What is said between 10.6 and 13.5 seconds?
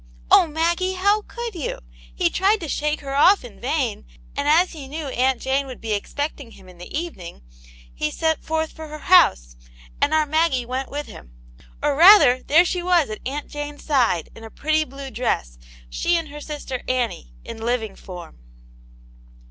went with him. Or rather, there she was at Aunt